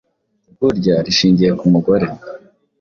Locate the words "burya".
0.59-0.95